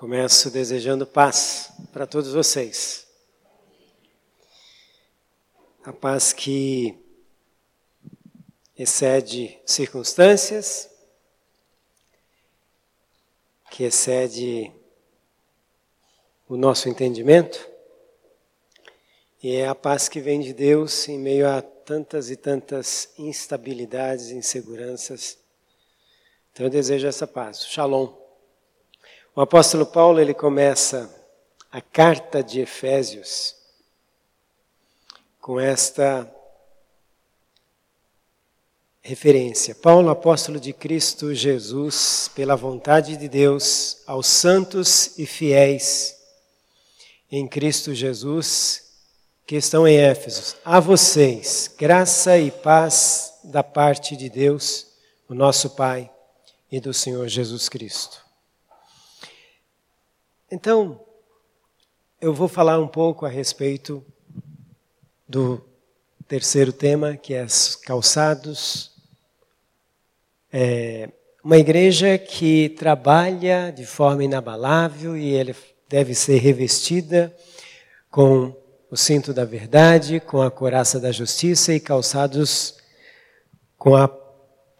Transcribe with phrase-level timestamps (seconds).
[0.00, 3.06] Começo desejando paz para todos vocês.
[5.84, 6.98] A paz que
[8.78, 10.88] excede circunstâncias,
[13.70, 14.72] que excede
[16.48, 17.70] o nosso entendimento,
[19.42, 24.30] e é a paz que vem de Deus em meio a tantas e tantas instabilidades,
[24.30, 25.36] inseguranças.
[26.54, 27.66] Então eu desejo essa paz.
[27.66, 28.19] Shalom.
[29.34, 31.08] O apóstolo Paulo ele começa
[31.70, 33.54] a carta de Efésios
[35.40, 36.28] com esta
[39.00, 39.74] referência.
[39.74, 46.16] Paulo, apóstolo de Cristo Jesus, pela vontade de Deus, aos santos e fiéis
[47.30, 48.90] em Cristo Jesus
[49.46, 50.56] que estão em Éfeso.
[50.64, 54.86] A vocês, graça e paz da parte de Deus,
[55.28, 56.10] o nosso Pai
[56.70, 58.29] e do Senhor Jesus Cristo.
[60.52, 61.00] Então,
[62.20, 64.04] eu vou falar um pouco a respeito
[65.28, 65.64] do
[66.26, 67.46] terceiro tema, que é
[67.84, 68.90] calçados.
[70.52, 71.08] É
[71.44, 75.54] uma igreja que trabalha de forma inabalável e ele
[75.88, 77.32] deve ser revestida
[78.10, 78.52] com
[78.90, 82.76] o cinto da verdade, com a coraça da justiça e calçados
[83.78, 84.08] com a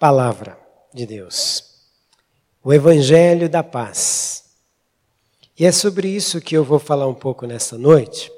[0.01, 0.59] palavra
[0.93, 1.65] de Deus.
[2.63, 4.30] O evangelho da paz.
[5.61, 8.33] E é sobre isso que eu vou falar um pouco nesta noite.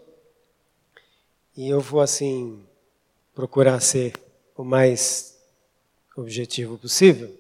[1.57, 2.61] E eu vou, assim,
[3.33, 4.15] procurar ser
[4.57, 5.39] o mais
[6.17, 7.33] objetivo possível.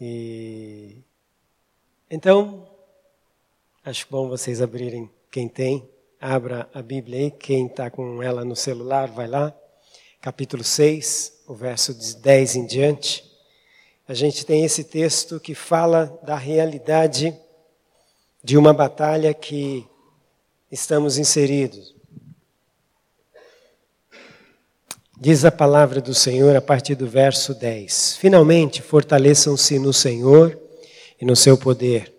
[0.00, 0.96] E
[2.10, 2.68] então,
[3.84, 5.88] acho bom vocês abrirem, quem tem,
[6.20, 9.56] abra a Bíblia aí, quem está com ela no celular, vai lá,
[10.20, 13.32] capítulo 6, o verso 10 em diante.
[14.08, 17.43] A gente tem esse texto que fala da realidade
[18.44, 19.86] de uma batalha que
[20.70, 21.94] estamos inseridos.
[25.18, 30.58] Diz a palavra do Senhor a partir do verso 10: Finalmente, fortaleçam-se no Senhor
[31.18, 32.12] e no seu poder.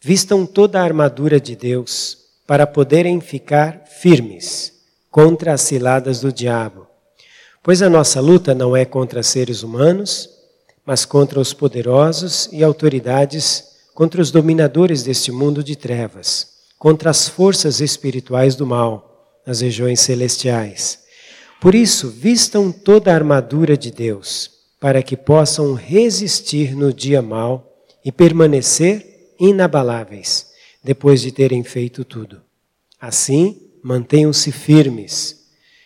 [0.00, 4.72] Vistam toda a armadura de Deus para poderem ficar firmes
[5.10, 6.86] contra as ciladas do diabo.
[7.60, 10.30] Pois a nossa luta não é contra seres humanos,
[10.86, 17.28] mas contra os poderosos e autoridades contra os dominadores deste mundo de trevas, contra as
[17.28, 21.00] forças espirituais do mal nas regiões celestiais.
[21.60, 27.84] Por isso, vistam toda a armadura de Deus, para que possam resistir no dia mau
[28.02, 30.46] e permanecer inabaláveis,
[30.82, 32.40] depois de terem feito tudo.
[32.98, 35.44] Assim, mantenham-se firmes,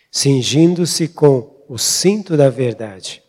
[0.09, 3.21] cingindo-se com o cinto da verdade,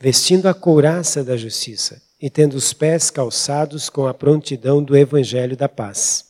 [0.00, 5.56] vestindo a couraça da justiça e tendo os pés calçados com a prontidão do evangelho
[5.56, 6.24] da paz.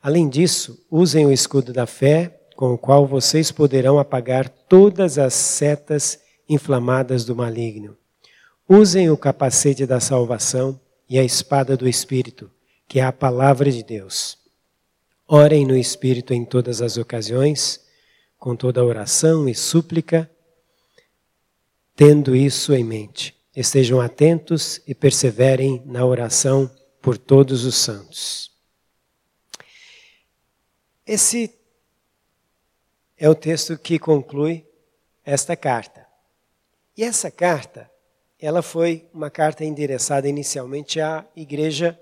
[0.00, 5.34] Além disso, usem o escudo da fé, com o qual vocês poderão apagar todas as
[5.34, 7.96] setas inflamadas do maligno.
[8.68, 12.48] Usem o capacete da salvação e a espada do Espírito,
[12.86, 14.38] que é a palavra de Deus.
[15.26, 17.84] Orem no Espírito em todas as ocasiões,
[18.38, 20.30] com toda oração e súplica,
[21.96, 23.37] tendo isso em mente.
[23.58, 26.70] Estejam atentos e perseverem na oração
[27.02, 28.52] por todos os santos.
[31.04, 31.52] Esse
[33.16, 34.64] é o texto que conclui
[35.24, 36.06] esta carta.
[36.96, 37.90] E essa carta,
[38.38, 42.00] ela foi uma carta endereçada inicialmente à igreja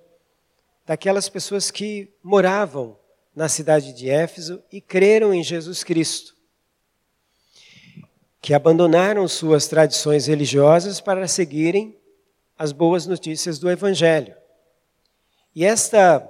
[0.84, 2.98] daquelas pessoas que moravam
[3.34, 6.35] na cidade de Éfeso e creram em Jesus Cristo
[8.46, 11.98] que abandonaram suas tradições religiosas para seguirem
[12.56, 14.36] as boas notícias do Evangelho.
[15.52, 16.20] E esta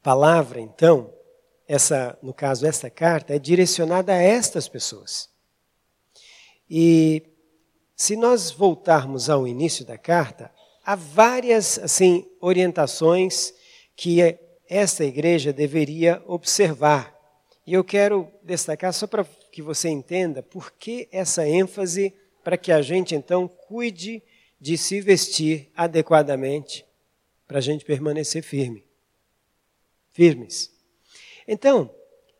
[0.00, 1.12] palavra, então,
[1.66, 5.28] essa, no caso, esta carta, é direcionada a estas pessoas.
[6.70, 7.24] E
[7.96, 10.52] se nós voltarmos ao início da carta,
[10.86, 13.52] há várias assim orientações
[13.96, 14.38] que
[14.68, 17.12] esta igreja deveria observar.
[17.66, 22.12] E eu quero destacar só para que você entenda por que essa ênfase
[22.42, 24.20] para que a gente então cuide
[24.60, 26.84] de se vestir adequadamente
[27.46, 28.84] para a gente permanecer firme.
[30.10, 30.72] Firmes.
[31.46, 31.88] Então,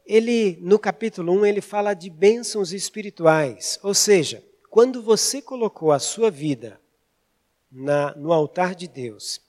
[0.04, 6.00] ele no capítulo 1 ele fala de bênçãos espirituais, ou seja, quando você colocou a
[6.00, 6.80] sua vida
[7.70, 9.40] na, no altar de Deus,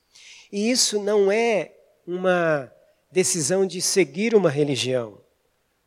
[0.52, 1.74] e isso não é
[2.06, 2.72] uma
[3.12, 5.25] decisão de seguir uma religião,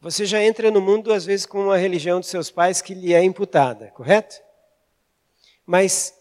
[0.01, 3.13] você já entra no mundo, às vezes, com uma religião dos seus pais que lhe
[3.13, 4.37] é imputada, correto?
[5.67, 6.15] Mas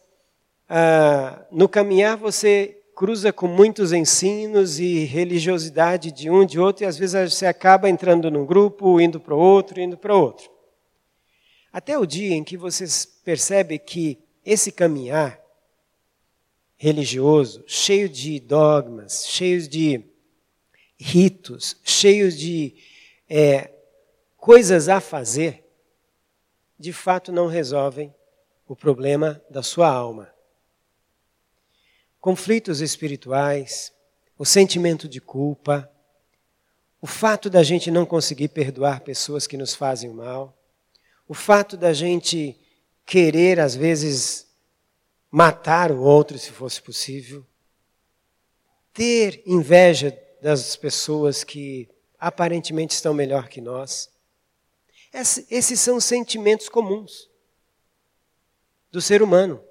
[0.68, 6.88] ah, no caminhar você cruza com muitos ensinos e religiosidade de um, de outro, e
[6.88, 10.50] às vezes você acaba entrando num grupo, indo para outro, indo para outro.
[11.72, 12.86] Até o dia em que você
[13.24, 15.40] percebe que esse caminhar
[16.76, 20.04] religioso, cheio de dogmas, cheio de
[20.98, 22.76] ritos, cheio de
[23.30, 23.72] é,
[24.36, 25.66] coisas a fazer,
[26.80, 28.14] de fato não resolvem
[28.68, 30.34] o problema da sua alma.
[32.20, 33.94] Conflitos espirituais,
[34.38, 35.92] o sentimento de culpa,
[37.02, 40.58] o fato da gente não conseguir perdoar pessoas que nos fazem mal,
[41.28, 42.58] o fato da gente
[43.06, 44.48] querer, às vezes,
[45.30, 47.46] matar o outro se fosse possível,
[48.94, 54.10] ter inveja das pessoas que aparentemente estão melhor que nós.
[55.14, 57.30] Esses são sentimentos comuns
[58.92, 59.64] do ser humano.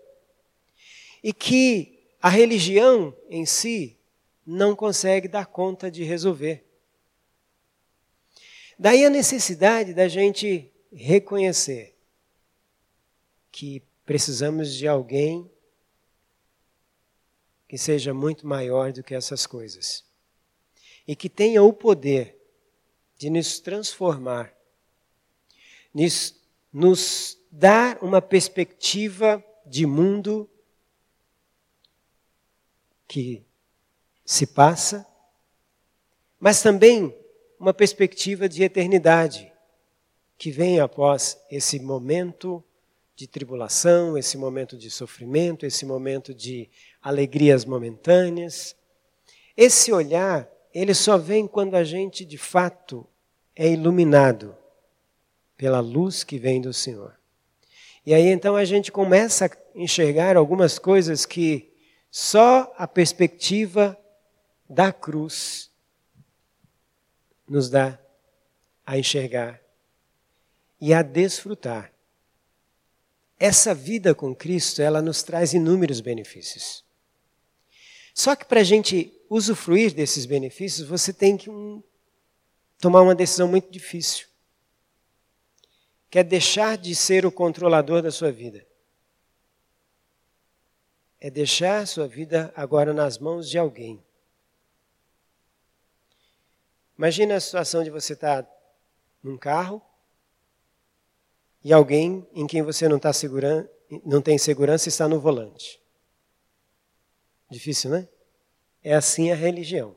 [1.22, 3.98] E que a religião em si
[4.46, 6.64] não consegue dar conta de resolver.
[8.78, 11.96] Daí a necessidade da gente reconhecer
[13.50, 15.50] que precisamos de alguém
[17.66, 20.04] que seja muito maior do que essas coisas
[21.08, 22.35] e que tenha o poder
[23.18, 24.52] de nos transformar,
[25.94, 26.34] nos,
[26.72, 30.48] nos dar uma perspectiva de mundo
[33.08, 33.44] que
[34.24, 35.06] se passa,
[36.38, 37.16] mas também
[37.58, 39.52] uma perspectiva de eternidade
[40.36, 42.62] que vem após esse momento
[43.14, 46.68] de tribulação, esse momento de sofrimento, esse momento de
[47.00, 48.76] alegrias momentâneas.
[49.56, 50.46] Esse olhar,
[50.78, 53.06] ele só vem quando a gente de fato
[53.54, 54.54] é iluminado
[55.56, 57.18] pela luz que vem do Senhor.
[58.04, 61.72] E aí então a gente começa a enxergar algumas coisas que
[62.10, 63.98] só a perspectiva
[64.68, 65.70] da cruz
[67.48, 67.98] nos dá
[68.84, 69.58] a enxergar
[70.78, 71.90] e a desfrutar.
[73.40, 76.84] Essa vida com Cristo, ela nos traz inúmeros benefícios.
[78.12, 81.82] Só que para a gente usufruir desses benefícios, você tem que um,
[82.78, 84.26] tomar uma decisão muito difícil.
[86.10, 88.66] Que é deixar de ser o controlador da sua vida.
[91.20, 94.02] É deixar sua vida agora nas mãos de alguém.
[96.96, 98.50] Imagina a situação de você estar tá
[99.22, 99.82] num carro
[101.62, 103.68] e alguém em quem você não, tá segurando,
[104.04, 105.82] não tem segurança está no volante.
[107.50, 108.08] Difícil, né?
[108.86, 109.96] É assim a religião.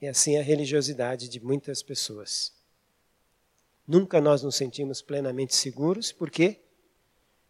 [0.00, 2.52] É assim a religiosidade de muitas pessoas.
[3.84, 6.60] Nunca nós nos sentimos plenamente seguros, por quê?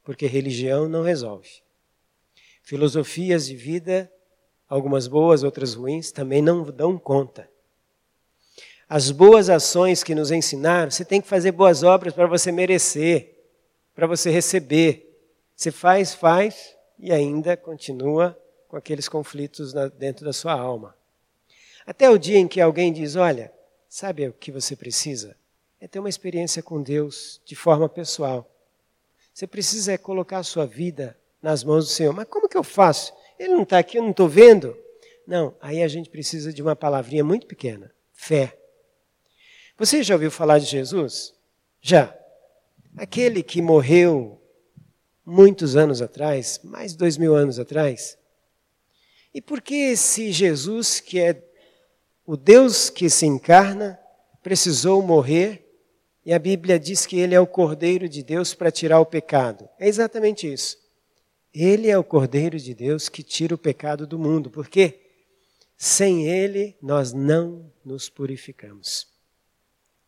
[0.03, 1.63] Porque religião não resolve.
[2.63, 4.11] Filosofias de vida,
[4.67, 7.47] algumas boas, outras ruins, também não dão conta
[8.91, 13.39] as boas ações que nos ensinaram, você tem que fazer boas obras para você merecer,
[13.95, 15.17] para você receber.
[15.55, 18.37] Você faz, faz e ainda continua
[18.71, 20.97] com aqueles conflitos dentro da sua alma.
[21.85, 23.53] Até o dia em que alguém diz: Olha,
[23.89, 25.37] sabe o que você precisa?
[25.81, 28.49] É ter uma experiência com Deus de forma pessoal.
[29.35, 32.13] Você precisa é colocar a sua vida nas mãos do Senhor.
[32.13, 33.13] Mas como que eu faço?
[33.37, 34.77] Ele não está aqui, eu não estou vendo.
[35.27, 38.57] Não, aí a gente precisa de uma palavrinha muito pequena: fé.
[39.77, 41.35] Você já ouviu falar de Jesus?
[41.81, 42.17] Já.
[42.97, 44.41] Aquele que morreu
[45.27, 48.20] muitos anos atrás, mais de dois mil anos atrás.
[49.35, 51.43] E por que esse Jesus, que é
[52.27, 53.99] o Deus que se encarna,
[54.43, 55.67] precisou morrer?
[56.25, 59.69] E a Bíblia diz que ele é o Cordeiro de Deus para tirar o pecado.
[59.79, 60.79] É exatamente isso.
[61.53, 65.01] Ele é o Cordeiro de Deus que tira o pecado do mundo, porque
[65.77, 69.11] sem ele nós não nos purificamos.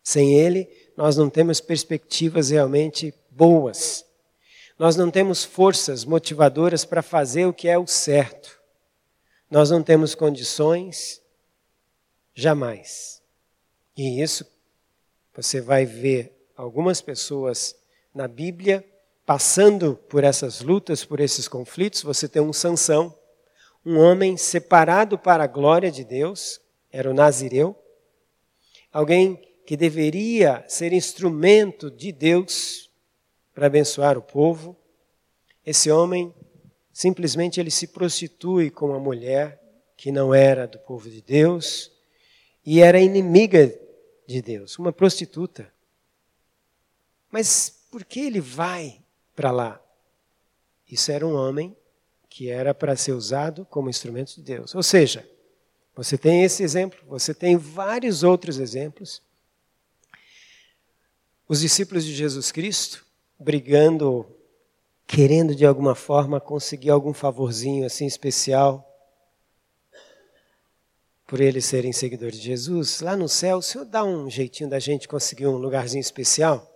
[0.03, 4.05] Sem Ele, nós não temos perspectivas realmente boas.
[4.79, 8.61] Nós não temos forças motivadoras para fazer o que é o certo.
[9.53, 11.21] Nós não temos condições,
[12.33, 13.21] jamais.
[13.95, 14.47] E isso
[15.37, 17.77] você vai ver algumas pessoas
[18.15, 18.83] na Bíblia
[19.27, 22.01] passando por essas lutas, por esses conflitos.
[22.01, 23.15] Você tem um Sansão,
[23.85, 26.59] um homem separado para a glória de Deus,
[26.91, 27.79] era o Nazireu,
[28.91, 32.91] alguém que deveria ser instrumento de Deus
[33.53, 34.75] para abençoar o povo,
[35.63, 36.35] esse homem
[36.93, 39.61] simplesmente ele se prostitui com uma mulher
[39.97, 41.91] que não era do povo de Deus
[42.65, 43.73] e era inimiga
[44.27, 45.73] de Deus, uma prostituta.
[47.31, 49.01] Mas por que ele vai
[49.35, 49.83] para lá?
[50.91, 51.77] Isso era um homem
[52.29, 54.75] que era para ser usado como instrumento de Deus.
[54.75, 55.29] Ou seja,
[55.95, 59.23] você tem esse exemplo, você tem vários outros exemplos.
[61.49, 63.05] Os discípulos de Jesus Cristo
[63.39, 64.27] brigando,
[65.07, 68.89] querendo de alguma forma conseguir algum favorzinho assim especial
[71.27, 73.01] por eles serem seguidores de Jesus.
[73.01, 76.71] Lá no céu, o Senhor dá um jeitinho da gente conseguir um lugarzinho especial?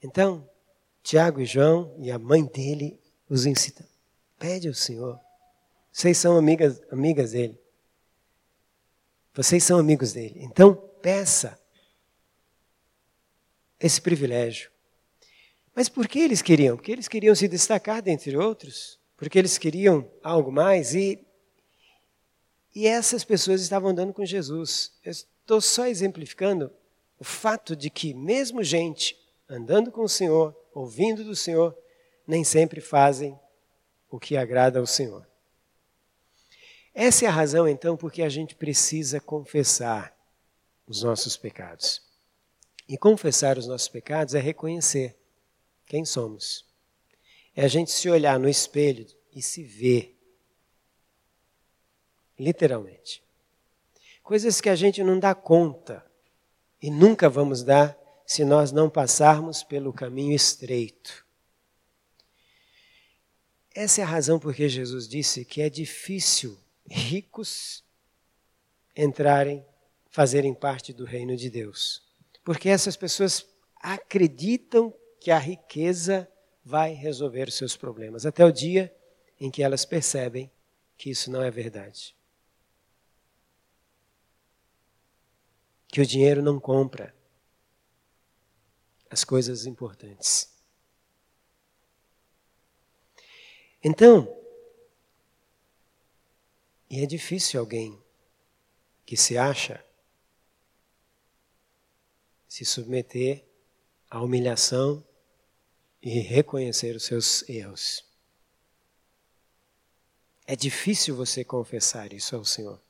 [0.00, 0.48] Então,
[1.02, 3.84] Tiago e João e a mãe dele os incitam.
[4.38, 5.18] Pede ao Senhor.
[5.90, 7.58] Vocês são amigas, amigas dele.
[9.34, 10.40] Vocês são amigos dele.
[10.44, 11.58] Então, peça
[13.84, 14.70] esse privilégio.
[15.74, 16.76] Mas por que eles queriam?
[16.76, 21.20] Porque eles queriam se destacar dentre outros, porque eles queriam algo mais e
[22.74, 24.92] e essas pessoas estavam andando com Jesus.
[25.04, 26.72] Eu estou só exemplificando
[27.20, 29.16] o fato de que mesmo gente
[29.48, 31.76] andando com o Senhor, ouvindo do Senhor,
[32.26, 33.38] nem sempre fazem
[34.10, 35.24] o que agrada ao Senhor.
[36.92, 40.16] Essa é a razão, então, porque a gente precisa confessar
[40.84, 42.03] os nossos pecados.
[42.88, 45.16] E confessar os nossos pecados é reconhecer
[45.86, 46.66] quem somos.
[47.54, 50.18] É a gente se olhar no espelho e se ver.
[52.38, 53.22] Literalmente.
[54.22, 56.04] Coisas que a gente não dá conta
[56.80, 61.24] e nunca vamos dar se nós não passarmos pelo caminho estreito.
[63.74, 67.82] Essa é a razão por que Jesus disse que é difícil ricos
[68.96, 69.64] entrarem,
[70.10, 72.03] fazerem parte do reino de Deus.
[72.44, 73.46] Porque essas pessoas
[73.76, 76.30] acreditam que a riqueza
[76.62, 78.94] vai resolver os seus problemas, até o dia
[79.40, 80.50] em que elas percebem
[80.96, 82.14] que isso não é verdade.
[85.88, 87.14] Que o dinheiro não compra
[89.10, 90.52] as coisas importantes.
[93.82, 94.34] Então,
[96.90, 98.02] e é difícil alguém
[99.06, 99.84] que se acha
[102.54, 103.44] se submeter
[104.08, 105.04] à humilhação
[106.00, 108.04] e reconhecer os seus erros.
[110.46, 112.80] É difícil você confessar isso ao Senhor.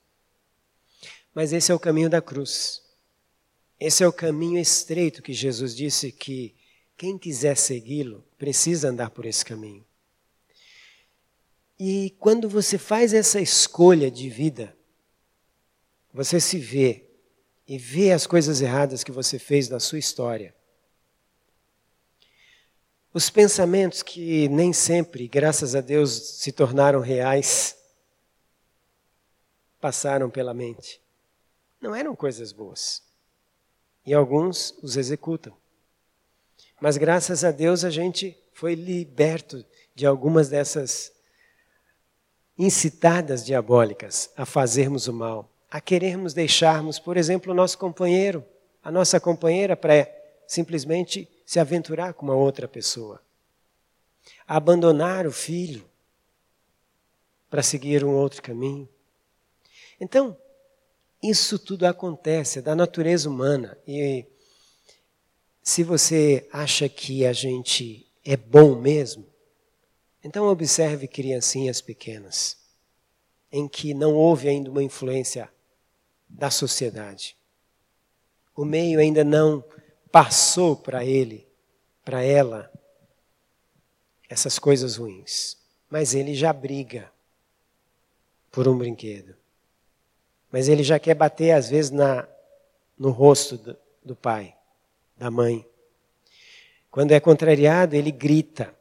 [1.33, 2.83] Mas esse é o caminho da cruz.
[3.81, 6.55] Esse é o caminho estreito que Jesus disse que
[6.95, 9.83] quem quiser segui-lo precisa andar por esse caminho.
[11.81, 14.77] E quando você faz essa escolha de vida,
[16.13, 17.04] você se vê
[17.67, 20.55] e vê as coisas erradas que você fez na sua história.
[23.13, 27.77] Os pensamentos que nem sempre, graças a Deus, se tornaram reais,
[29.81, 31.01] passaram pela mente.
[31.81, 33.03] Não eram coisas boas.
[34.05, 35.57] E alguns os executam.
[36.81, 41.13] Mas graças a Deus a gente foi liberto de algumas dessas
[42.59, 48.47] incitadas diabólicas a fazermos o mal, a querermos deixarmos, por exemplo, o nosso companheiro,
[48.81, 50.09] a nossa companheira para
[50.47, 53.21] simplesmente se aventurar com uma outra pessoa,
[54.47, 55.85] a abandonar o filho
[57.51, 58.89] para seguir um outro caminho.
[60.01, 60.37] Então,
[61.21, 63.77] isso tudo acontece, é da natureza humana.
[63.85, 64.25] E
[65.61, 69.27] se você acha que a gente é bom mesmo,
[70.23, 72.59] então observe criancinhas pequenas,
[73.51, 75.53] em que não houve ainda uma influência
[76.35, 77.37] da sociedade.
[78.55, 79.65] O meio ainda não
[80.11, 81.47] passou para ele,
[82.05, 82.71] para ela,
[84.29, 85.57] essas coisas ruins.
[85.89, 87.11] Mas ele já briga
[88.51, 89.35] por um brinquedo.
[90.51, 92.29] Mas ele já quer bater, às vezes, na,
[92.99, 94.57] no rosto do, do pai,
[95.17, 95.67] da mãe.
[96.91, 98.75] Quando é contrariado, ele grita.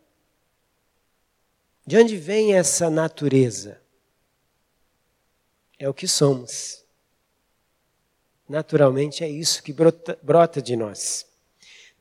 [1.86, 3.82] De onde vem essa natureza?
[5.80, 6.83] É o que somos.
[8.54, 11.26] Naturalmente é isso que brota, brota de nós.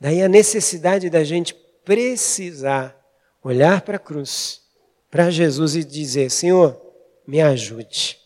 [0.01, 1.55] Daí a necessidade da gente
[1.85, 2.97] precisar
[3.43, 4.63] olhar para a cruz,
[5.11, 6.81] para Jesus e dizer: Senhor,
[7.27, 8.23] me ajude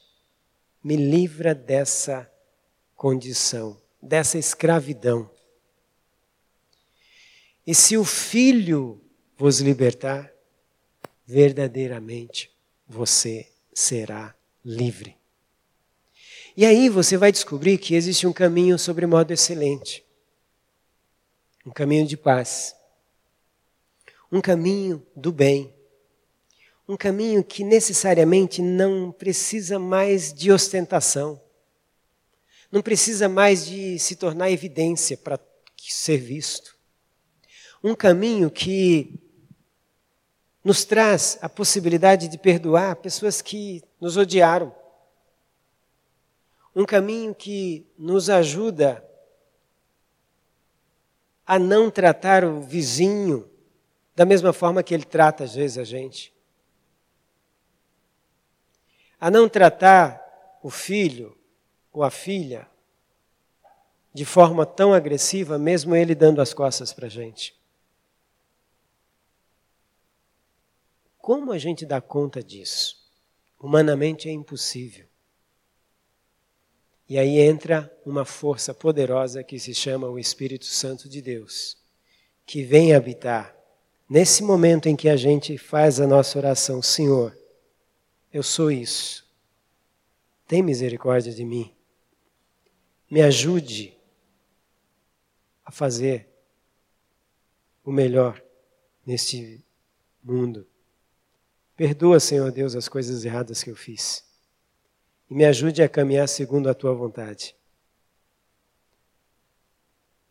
[0.86, 2.30] me livra dessa
[2.94, 5.28] condição, dessa escravidão.
[7.66, 9.02] E se o Filho
[9.36, 10.32] vos libertar,
[11.26, 12.56] verdadeiramente
[12.86, 14.32] você será
[14.64, 15.16] livre.
[16.56, 20.04] E aí você vai descobrir que existe um caminho sobre modo excelente.
[21.64, 22.74] Um caminho de paz.
[24.32, 25.76] Um caminho do bem
[26.88, 31.40] um caminho que necessariamente não precisa mais de ostentação,
[32.70, 35.38] não precisa mais de se tornar evidência para
[35.76, 36.76] ser visto.
[37.82, 39.18] Um caminho que
[40.64, 44.74] nos traz a possibilidade de perdoar pessoas que nos odiaram.
[46.76, 49.02] Um caminho que nos ajuda
[51.46, 53.50] a não tratar o vizinho
[54.14, 56.34] da mesma forma que ele trata às vezes a gente.
[59.18, 61.34] A não tratar o filho
[61.90, 62.68] ou a filha
[64.12, 67.58] de forma tão agressiva, mesmo ele dando as costas para a gente.
[71.18, 73.10] Como a gente dá conta disso?
[73.58, 75.05] Humanamente é impossível.
[77.08, 81.78] E aí entra uma força poderosa que se chama o Espírito Santo de Deus,
[82.44, 83.56] que vem habitar
[84.08, 87.36] nesse momento em que a gente faz a nossa oração: Senhor,
[88.32, 89.24] eu sou isso.
[90.48, 91.72] Tem misericórdia de mim.
[93.08, 93.96] Me ajude
[95.64, 96.28] a fazer
[97.84, 98.42] o melhor
[99.04, 99.64] neste
[100.22, 100.66] mundo.
[101.76, 104.24] Perdoa, Senhor Deus, as coisas erradas que eu fiz.
[105.28, 107.56] E me ajude a caminhar segundo a tua vontade.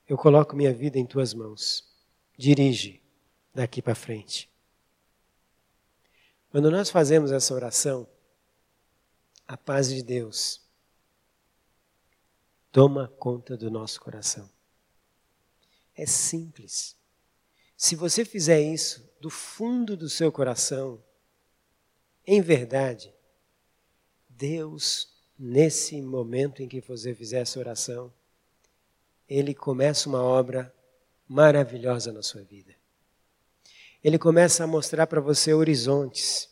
[0.07, 1.87] Eu coloco minha vida em tuas mãos.
[2.37, 3.01] Dirige
[3.53, 4.49] daqui para frente.
[6.49, 8.07] Quando nós fazemos essa oração,
[9.47, 10.61] a paz de Deus
[12.71, 14.49] toma conta do nosso coração.
[15.95, 16.97] É simples.
[17.77, 21.01] Se você fizer isso do fundo do seu coração,
[22.27, 23.14] em verdade,
[24.37, 25.07] Deus,
[25.39, 28.11] nesse momento em que você fizer essa oração,
[29.29, 30.73] Ele começa uma obra
[31.27, 32.75] maravilhosa na sua vida.
[34.03, 36.49] Ele começa a mostrar para você horizontes,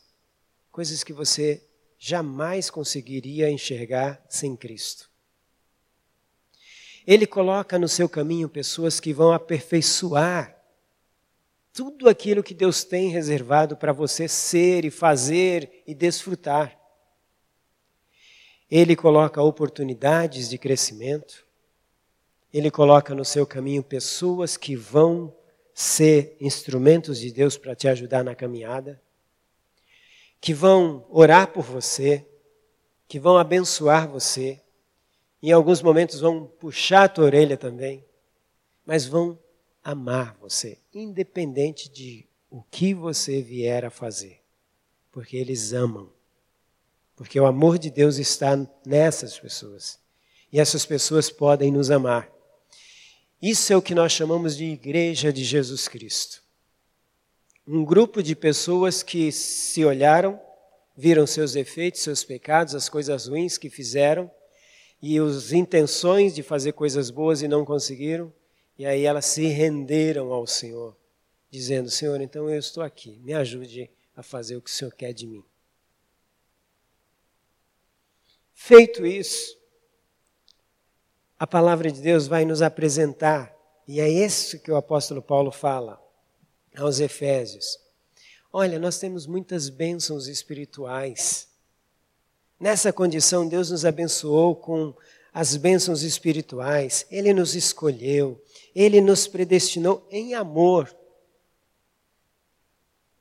[0.71, 1.61] coisas que você
[1.99, 5.09] jamais conseguiria enxergar sem Cristo.
[7.05, 10.57] Ele coloca no seu caminho pessoas que vão aperfeiçoar
[11.73, 16.82] tudo aquilo que Deus tem reservado para você ser e fazer e desfrutar.
[18.75, 21.45] Ele coloca oportunidades de crescimento,
[22.51, 25.31] ele coloca no seu caminho pessoas que vão
[25.75, 28.99] ser instrumentos de Deus para te ajudar na caminhada,
[30.41, 32.25] que vão orar por você,
[33.07, 34.59] que vão abençoar você,
[35.43, 38.03] em alguns momentos vão puxar a tua orelha também,
[38.83, 39.37] mas vão
[39.83, 44.41] amar você, independente de o que você vier a fazer,
[45.11, 46.09] porque eles amam.
[47.23, 49.97] Porque o amor de Deus está nessas pessoas.
[50.51, 52.29] E essas pessoas podem nos amar.
[53.41, 56.43] Isso é o que nós chamamos de Igreja de Jesus Cristo.
[57.65, 60.37] Um grupo de pessoas que se olharam,
[60.97, 64.29] viram seus defeitos, seus pecados, as coisas ruins que fizeram
[65.01, 68.33] e as intenções de fazer coisas boas e não conseguiram,
[68.77, 70.93] e aí elas se renderam ao Senhor,
[71.49, 75.13] dizendo: Senhor, então eu estou aqui, me ajude a fazer o que o Senhor quer
[75.13, 75.45] de mim.
[78.53, 79.57] Feito isso,
[81.37, 83.53] a palavra de Deus vai nos apresentar,
[83.87, 86.01] e é isso que o apóstolo Paulo fala
[86.77, 87.77] aos Efésios.
[88.51, 91.49] Olha, nós temos muitas bênçãos espirituais.
[92.59, 94.95] Nessa condição, Deus nos abençoou com
[95.33, 98.41] as bênçãos espirituais, Ele nos escolheu,
[98.73, 100.95] Ele nos predestinou em amor.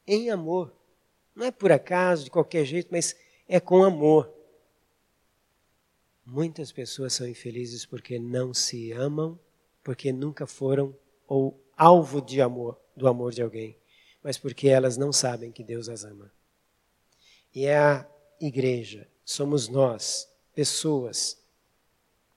[0.06, 0.72] Em amor.
[1.34, 3.16] Não é por acaso, de qualquer jeito, mas
[3.48, 4.30] é com amor.
[6.32, 9.38] Muitas pessoas são infelizes porque não se amam,
[9.84, 10.96] porque nunca foram
[11.28, 13.76] ou alvo de amor, do amor de alguém,
[14.22, 16.32] mas porque elas não sabem que Deus as ama.
[17.54, 18.08] E é a
[18.40, 21.36] igreja, somos nós, pessoas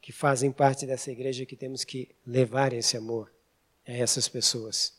[0.02, 3.32] que fazem parte dessa igreja que temos que levar esse amor
[3.88, 4.92] a essas pessoas.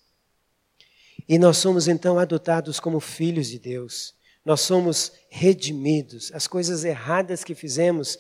[1.29, 4.15] E nós somos então adotados como filhos de Deus.
[4.43, 6.33] Nós somos redimidos.
[6.33, 8.19] As coisas erradas que fizemos,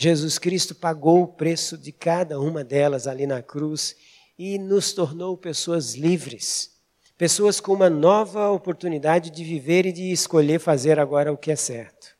[0.00, 3.94] Jesus Cristo pagou o preço de cada uma delas ali na cruz
[4.38, 6.80] e nos tornou pessoas livres.
[7.18, 11.56] Pessoas com uma nova oportunidade de viver e de escolher fazer agora o que é
[11.56, 12.16] certo.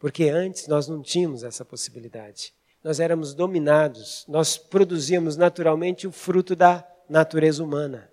[0.00, 6.54] Porque antes nós não tínhamos essa possibilidade nós éramos dominados, nós produzíamos naturalmente o fruto
[6.54, 8.08] da natureza humana,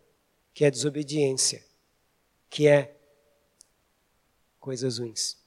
[0.51, 1.63] que é desobediência,
[2.49, 2.97] que é
[4.59, 5.37] coisas ruins.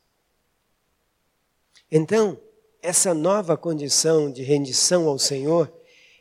[1.90, 2.40] Então,
[2.86, 5.72] essa nova condição de rendição ao Senhor,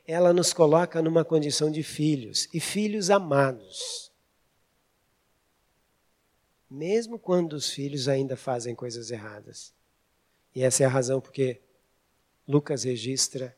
[0.08, 4.12] ela nos coloca numa condição de filhos e filhos amados.
[6.68, 9.72] Mesmo quando os filhos ainda fazem coisas erradas.
[10.56, 11.62] E essa é a razão porque
[12.48, 13.56] Lucas registra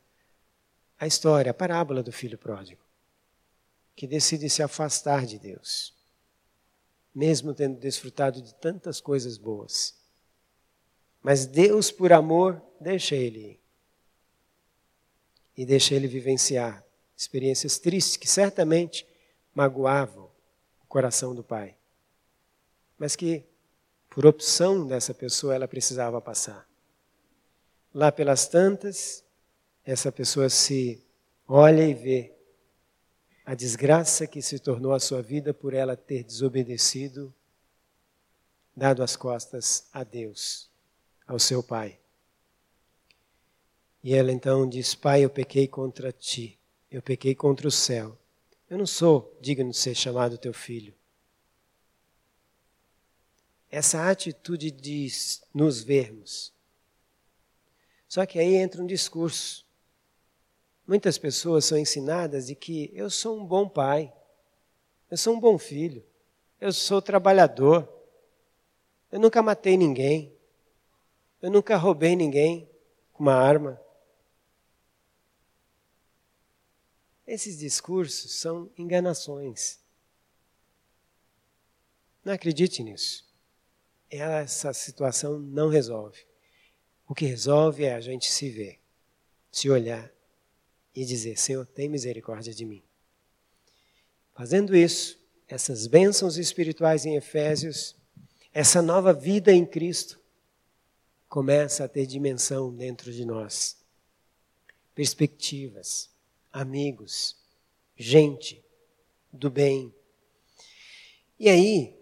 [1.00, 2.84] a história, a parábola do filho pródigo,
[3.96, 5.96] que decide se afastar de Deus.
[7.14, 9.97] mesmo tendo desfrutado de tantas coisas boas.
[11.22, 13.60] Mas Deus, por amor, deixa ele ir.
[15.56, 16.84] E deixa ele vivenciar
[17.16, 19.06] experiências tristes que certamente
[19.52, 20.30] magoavam
[20.82, 21.76] o coração do pai.
[22.96, 23.44] Mas que,
[24.08, 26.68] por opção dessa pessoa, ela precisava passar.
[27.92, 29.24] Lá pelas tantas,
[29.84, 31.02] essa pessoa se
[31.46, 32.32] olha e vê
[33.44, 37.34] a desgraça que se tornou a sua vida por ela ter desobedecido,
[38.76, 40.67] dado as costas a Deus,
[41.28, 41.96] ao seu pai.
[44.02, 46.58] E ela então diz: Pai, eu pequei contra ti,
[46.90, 48.18] eu pequei contra o céu.
[48.68, 50.92] Eu não sou digno de ser chamado teu filho.
[53.70, 55.08] Essa atitude de
[55.54, 56.52] nos vermos.
[58.08, 59.68] Só que aí entra um discurso
[60.88, 64.10] Muitas pessoas são ensinadas de que eu sou um bom pai,
[65.10, 66.02] eu sou um bom filho,
[66.58, 67.86] eu sou trabalhador,
[69.12, 70.32] eu nunca matei ninguém,
[71.40, 72.68] eu nunca roubei ninguém
[73.12, 73.80] com uma arma.
[77.26, 79.78] Esses discursos são enganações.
[82.24, 83.26] Não acredite nisso.
[84.10, 86.26] Essa situação não resolve.
[87.06, 88.80] O que resolve é a gente se ver,
[89.50, 90.10] se olhar
[90.94, 92.82] e dizer: Senhor, tem misericórdia de mim.
[94.34, 97.96] Fazendo isso, essas bênçãos espirituais em Efésios,
[98.52, 100.20] essa nova vida em Cristo,
[101.28, 103.76] começa a ter dimensão dentro de nós.
[104.94, 106.10] Perspectivas,
[106.52, 107.36] amigos,
[107.96, 108.64] gente
[109.32, 109.94] do bem.
[111.38, 111.96] E aí,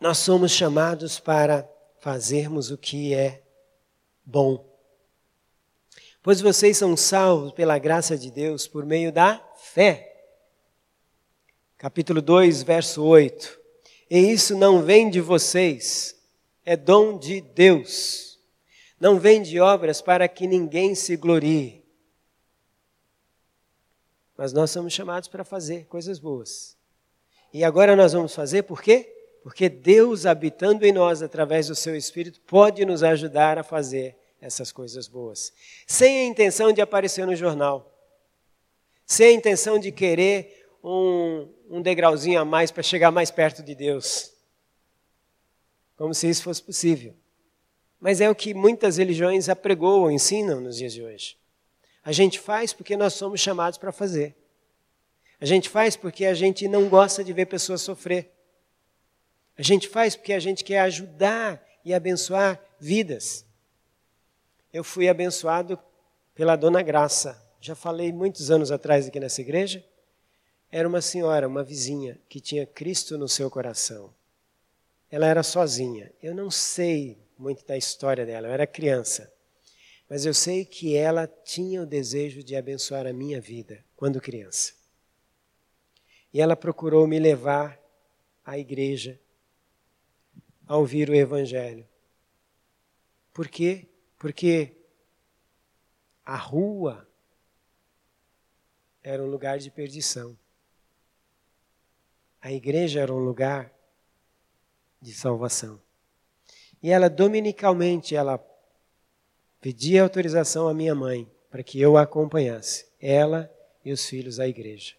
[0.00, 1.68] nós somos chamados para
[2.00, 3.42] fazermos o que é
[4.24, 4.70] bom
[6.22, 10.06] pois vocês são salvos pela graça de Deus por meio da fé.
[11.78, 13.58] Capítulo 2, verso 8.
[14.10, 16.19] E isso não vem de vocês,
[16.64, 18.38] é dom de Deus.
[18.98, 21.84] Não vem de obras para que ninguém se glorie.
[24.36, 26.76] Mas nós somos chamados para fazer coisas boas.
[27.52, 29.10] E agora nós vamos fazer por quê?
[29.42, 34.70] Porque Deus, habitando em nós através do seu Espírito, pode nos ajudar a fazer essas
[34.70, 35.52] coisas boas.
[35.86, 37.90] Sem a intenção de aparecer no jornal.
[39.06, 43.74] Sem a intenção de querer um, um degrauzinho a mais para chegar mais perto de
[43.74, 44.32] Deus.
[46.00, 47.14] Como se isso fosse possível.
[48.00, 51.36] Mas é o que muitas religiões apregoam, ensinam nos dias de hoje.
[52.02, 54.34] A gente faz porque nós somos chamados para fazer.
[55.38, 58.32] A gente faz porque a gente não gosta de ver pessoas sofrer.
[59.58, 63.44] A gente faz porque a gente quer ajudar e abençoar vidas
[64.72, 65.78] eu fui abençoado
[66.34, 67.40] pela Dona Graça.
[67.60, 69.84] Já falei muitos anos atrás aqui nessa igreja.
[70.70, 74.14] Era uma senhora, uma vizinha, que tinha Cristo no seu coração.
[75.10, 76.12] Ela era sozinha.
[76.22, 79.32] Eu não sei muito da história dela, eu era criança.
[80.08, 84.74] Mas eu sei que ela tinha o desejo de abençoar a minha vida quando criança.
[86.32, 87.80] E ela procurou me levar
[88.44, 89.18] à igreja
[90.66, 91.86] a ouvir o Evangelho.
[93.32, 93.88] Por quê?
[94.18, 94.76] Porque
[96.24, 97.08] a rua
[99.02, 100.38] era um lugar de perdição.
[102.40, 103.72] A igreja era um lugar
[105.00, 105.80] de salvação.
[106.82, 108.38] E ela dominicalmente ela
[109.60, 113.52] pedia autorização à minha mãe para que eu a acompanhasse, ela
[113.84, 114.94] e os filhos à igreja.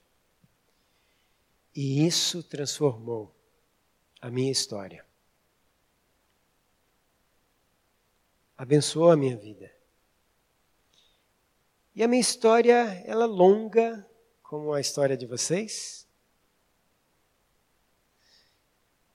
[1.76, 3.34] E isso transformou
[4.20, 5.06] a minha história.
[8.62, 9.72] abençoou a minha vida.
[11.96, 14.08] E a minha história, ela é longa,
[14.44, 16.01] como a história de vocês.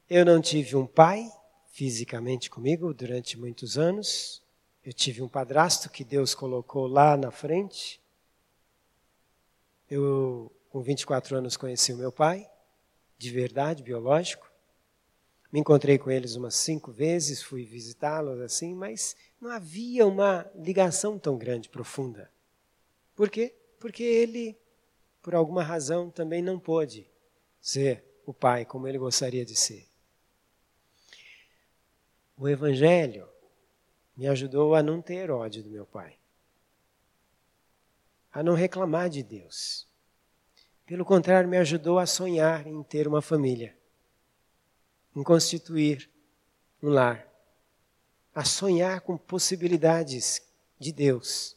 [0.09, 1.29] Eu não tive um pai
[1.73, 4.41] fisicamente comigo durante muitos anos.
[4.85, 8.01] Eu tive um padrasto que Deus colocou lá na frente.
[9.91, 12.49] Eu, com 24 anos, conheci o meu pai,
[13.19, 14.49] de verdade, biológico.
[15.51, 21.19] Me encontrei com eles umas cinco vezes, fui visitá-los assim, mas não havia uma ligação
[21.19, 22.31] tão grande, profunda.
[23.17, 23.53] Por quê?
[23.81, 24.57] Porque ele,
[25.21, 27.11] por alguma razão, também não pôde
[27.61, 29.96] ser o pai como ele gostaria de ser.
[32.37, 33.29] O Evangelho
[34.17, 36.19] me ajudou a não ter ódio do meu pai,
[38.33, 39.87] a não reclamar de Deus.
[40.85, 43.77] Pelo contrário, me ajudou a sonhar em ter uma família,
[45.15, 46.11] em constituir
[46.83, 47.27] um lar
[48.37, 50.43] a sonhar com possibilidades
[50.79, 51.57] de Deus.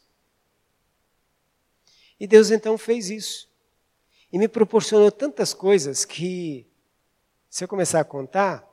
[2.18, 3.50] E Deus então fez isso.
[4.32, 6.66] E me proporcionou tantas coisas que
[7.50, 8.64] Se eu começar a contar,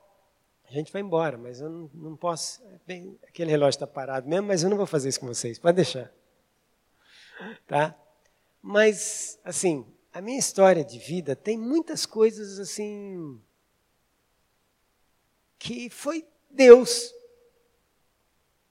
[0.68, 2.62] a gente vai embora, mas eu não, não posso.
[2.86, 5.78] Bem, aquele relógio está parado mesmo, mas eu não vou fazer isso com vocês, pode
[5.78, 6.12] deixar.
[7.66, 7.98] Tá?
[8.62, 13.42] Mas, assim, a minha história de vida tem muitas coisas assim.
[15.58, 17.14] que foi Deus.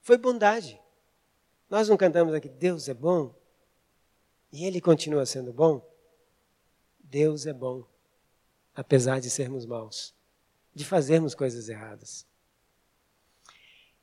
[0.01, 0.79] Foi bondade.
[1.69, 3.35] Nós não cantamos aqui, Deus é bom,
[4.51, 5.85] e Ele continua sendo bom.
[6.99, 7.85] Deus é bom,
[8.73, 10.13] apesar de sermos maus,
[10.77, 12.25] de fazermos coisas erradas.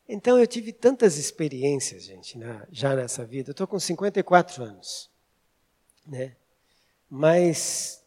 [0.06, 3.50] Então eu tive tantas experiências, gente, na, já nessa vida.
[3.50, 5.10] Eu estou com 54 anos,
[6.06, 6.36] né?
[7.08, 8.04] Mas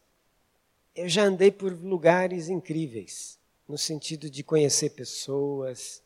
[0.94, 6.02] eu já andei por lugares incríveis, no sentido de conhecer pessoas.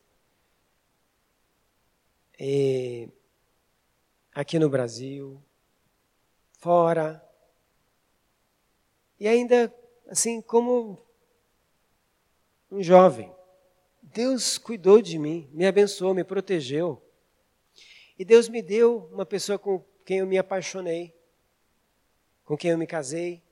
[2.39, 3.09] E
[4.35, 5.43] aqui no Brasil,
[6.59, 7.23] fora.
[9.21, 9.73] E ainda,
[10.09, 10.99] assim, como
[12.73, 13.31] um jovem,
[14.01, 17.03] Deus cuidou de mim, me abençoou, me protegeu.
[18.19, 21.15] E Deus me deu uma pessoa com quem eu me apaixonei,
[22.45, 23.43] com quem eu me casei.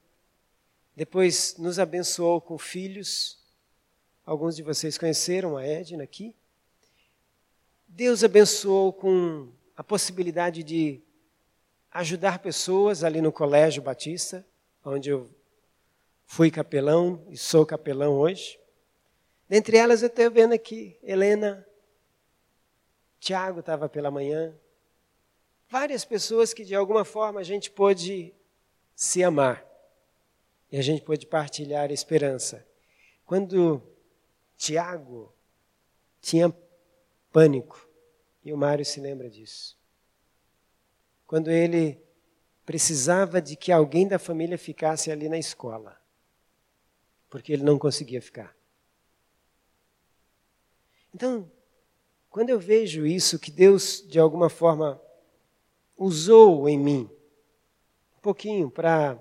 [0.97, 3.39] Depois nos abençoou com filhos.
[4.25, 6.35] Alguns de vocês conheceram a Edna aqui.
[7.87, 11.01] Deus abençoou com a possibilidade de
[11.91, 14.47] ajudar pessoas ali no Colégio Batista,
[14.85, 15.29] onde eu
[16.25, 18.60] fui capelão e sou capelão hoje.
[19.51, 21.67] Dentre elas eu estou vendo aqui Helena,
[23.19, 24.57] Tiago estava pela manhã.
[25.69, 28.33] Várias pessoas que de alguma forma a gente pôde
[28.95, 29.67] se amar.
[30.71, 32.65] E a gente pôde partilhar a esperança.
[33.27, 33.83] Quando
[34.57, 35.35] Tiago
[36.21, 36.57] tinha
[37.33, 37.89] pânico,
[38.45, 39.77] e o Mário se lembra disso.
[41.27, 42.01] Quando ele
[42.65, 46.01] precisava de que alguém da família ficasse ali na escola,
[47.29, 48.60] porque ele não conseguia ficar.
[51.15, 51.51] Então,
[52.31, 55.01] quando eu vejo isso, que Deus, de alguma forma,
[55.97, 57.11] usou em mim,
[58.17, 59.19] um pouquinho para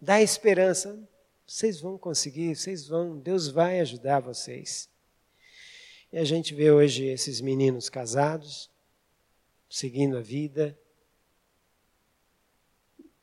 [0.00, 0.98] dar esperança,
[1.46, 4.88] vocês vão conseguir, vocês vão, Deus vai ajudar vocês.
[6.12, 8.70] E a gente vê hoje esses meninos casados,
[9.68, 10.78] seguindo a vida.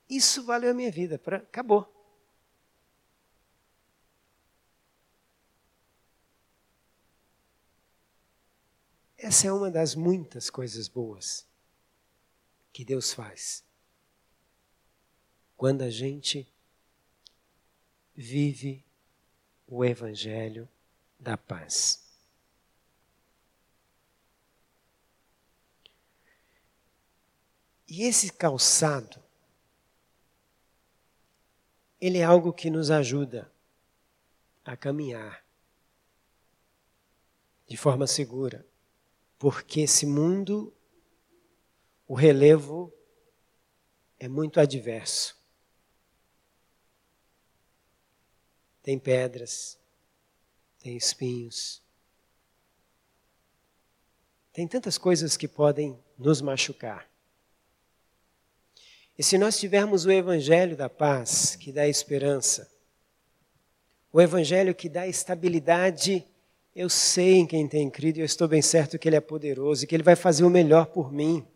[0.10, 1.94] Isso valeu a minha vida, pra, acabou.
[9.26, 11.48] Essa é uma das muitas coisas boas
[12.72, 13.66] que Deus faz.
[15.58, 16.48] Quando a gente
[18.14, 18.86] vive
[19.66, 20.70] o Evangelho
[21.20, 22.08] da paz.
[27.88, 29.20] E esse calçado,
[32.00, 33.52] ele é algo que nos ajuda
[34.64, 35.44] a caminhar
[37.68, 38.64] de forma segura,
[39.38, 40.74] porque esse mundo,
[42.08, 42.93] o relevo
[44.19, 45.36] é muito adverso.
[48.82, 49.80] Tem pedras,
[50.80, 51.82] tem espinhos,
[54.54, 57.10] tem tantas coisas que podem nos machucar.
[59.17, 62.71] E se nós tivermos o Evangelho da paz, que dá esperança,
[64.13, 66.26] o Evangelho que dá estabilidade,
[66.76, 69.84] eu sei em quem tem crido e eu estou bem certo que Ele é poderoso
[69.84, 71.48] e que Ele vai fazer o melhor por mim.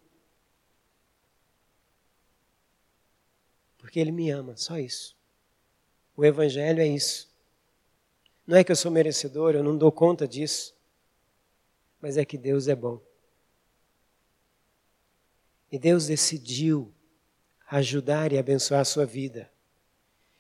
[3.78, 5.18] Porque Ele me ama, só isso.
[6.16, 7.30] O Evangelho é isso.
[8.48, 10.74] Não é que eu sou merecedor, eu não dou conta disso,
[12.02, 13.02] mas é que Deus é bom.
[15.70, 16.94] E Deus decidiu
[17.70, 19.52] ajudar e abençoar a sua vida.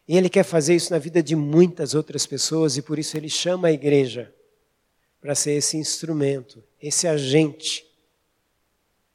[0.07, 3.29] E Ele quer fazer isso na vida de muitas outras pessoas e por isso Ele
[3.29, 4.33] chama a igreja
[5.21, 7.85] para ser esse instrumento, esse agente.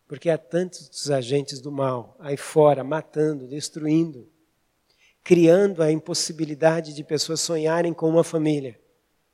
[0.06, 4.28] Porque há tantos agentes do mal aí fora, matando, destruindo,
[5.22, 8.78] criando a impossibilidade de pessoas sonharem com uma família.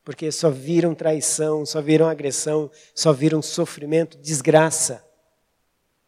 [0.04, 5.04] Porque só viram traição, só viram agressão, só viram sofrimento, desgraça.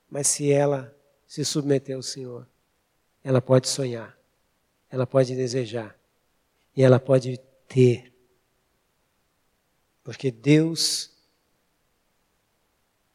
[0.09, 0.95] Mas se ela
[1.27, 2.47] se submeter ao Senhor,
[3.25, 4.17] ela pode sonhar,
[4.91, 5.97] ela pode desejar
[6.77, 8.12] e ela pode ter.
[10.03, 11.11] Porque Deus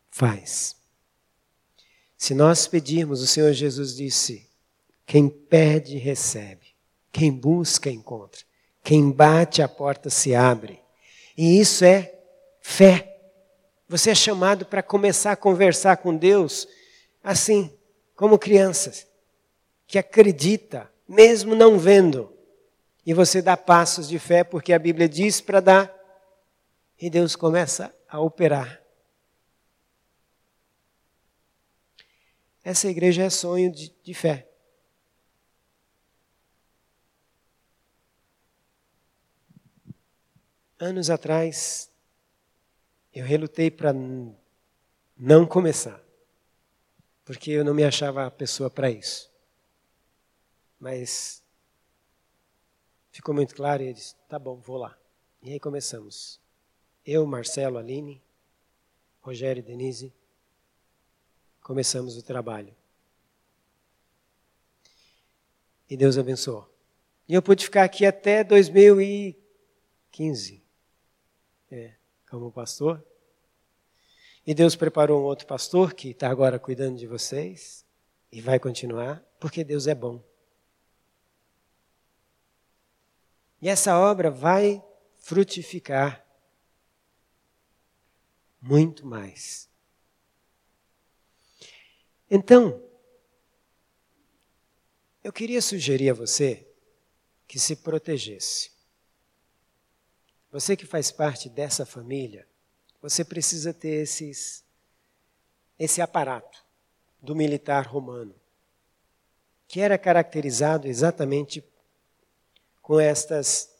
[0.09, 0.75] faz.
[2.17, 4.49] Se nós pedirmos, o Senhor Jesus disse:
[5.05, 6.75] quem pede, recebe,
[7.11, 8.41] quem busca, encontra,
[8.83, 10.81] quem bate, a porta se abre.
[11.37, 12.13] E isso é
[12.61, 13.15] fé.
[13.87, 16.67] Você é chamado para começar a conversar com Deus
[17.23, 17.71] assim,
[18.15, 19.05] como crianças
[19.85, 22.33] que acredita, mesmo não vendo.
[23.05, 25.96] e você dá passos de fé porque a Bíblia diz para dar,
[26.99, 28.81] e Deus começa a operar.
[32.63, 34.49] Essa igreja é sonho de, de fé.
[40.79, 41.89] Anos atrás,
[43.13, 43.93] eu relutei para
[45.15, 46.03] não começar,
[47.25, 49.31] porque eu não me achava a pessoa para isso.
[50.79, 51.41] Mas
[53.11, 54.95] ficou muito claro e eu disse: tá bom, vou lá.
[55.41, 56.39] E aí começamos.
[57.07, 58.21] Eu, Marcelo, Aline,
[59.21, 60.13] Rogério e Denise,
[61.61, 62.75] começamos o trabalho.
[65.89, 66.69] E Deus abençoou.
[67.25, 70.61] E eu pude ficar aqui até 2015,
[71.71, 71.93] é,
[72.29, 73.01] como pastor.
[74.45, 77.85] E Deus preparou um outro pastor que está agora cuidando de vocês
[78.29, 80.21] e vai continuar, porque Deus é bom.
[83.61, 84.83] E essa obra vai
[85.15, 86.26] frutificar
[88.67, 89.69] muito mais.
[92.29, 92.83] Então,
[95.23, 96.67] eu queria sugerir a você
[97.47, 98.71] que se protegesse.
[100.51, 102.45] Você que faz parte dessa família,
[103.01, 104.65] você precisa ter esses,
[105.79, 106.65] esse aparato
[107.21, 108.35] do militar romano,
[109.65, 111.63] que era caracterizado exatamente
[112.81, 113.73] com estas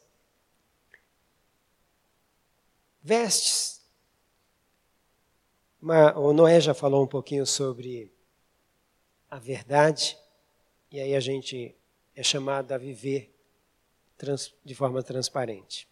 [3.02, 3.77] vestes
[5.80, 8.12] o Noé já falou um pouquinho sobre
[9.30, 10.18] a verdade,
[10.90, 11.76] e aí a gente
[12.16, 13.32] é chamado a viver
[14.16, 15.88] trans, de forma transparente.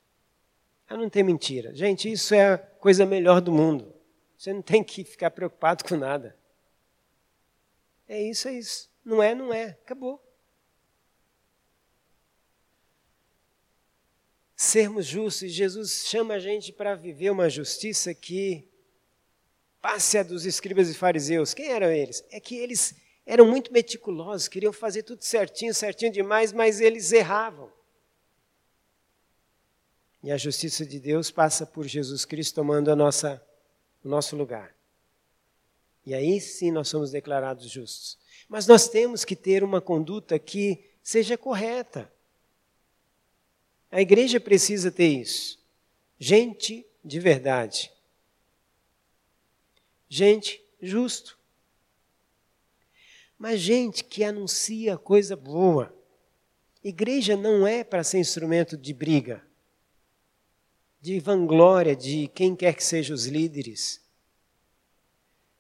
[0.88, 1.74] A não ter mentira.
[1.74, 3.94] Gente, isso é a coisa melhor do mundo.
[4.36, 6.36] Você não tem que ficar preocupado com nada.
[8.08, 8.90] É isso, é isso.
[9.04, 9.70] Não é, não é.
[9.70, 10.22] Acabou.
[14.54, 18.68] Sermos justos, Jesus chama a gente para viver uma justiça que
[19.86, 21.54] passe a dos escribas e fariseus.
[21.54, 22.24] Quem eram eles?
[22.32, 27.72] É que eles eram muito meticulosos, queriam fazer tudo certinho, certinho demais, mas eles erravam.
[30.24, 33.40] E a justiça de Deus passa por Jesus Cristo tomando a nossa,
[34.04, 34.74] o nosso lugar.
[36.04, 38.18] E aí sim nós somos declarados justos.
[38.48, 42.12] Mas nós temos que ter uma conduta que seja correta.
[43.88, 45.64] A igreja precisa ter isso.
[46.18, 47.94] Gente de verdade
[50.08, 51.38] gente justo.
[53.38, 55.94] Mas gente que anuncia coisa boa.
[56.82, 59.44] Igreja não é para ser instrumento de briga,
[61.00, 64.00] de vanglória de quem quer que sejam os líderes,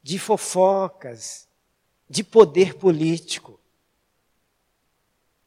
[0.02, 1.48] de fofocas,
[2.08, 3.60] de poder político.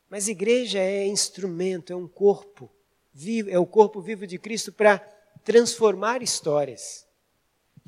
[0.10, 2.70] Mas igreja é instrumento, é um corpo
[3.14, 5.00] vivo, é o corpo vivo de Cristo para
[5.44, 7.09] transformar histórias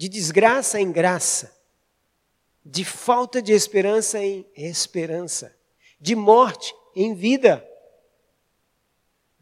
[0.02, 1.56] de desgraça em graça,
[2.66, 5.56] de falta de esperança em esperança,
[6.00, 7.64] de morte em vida.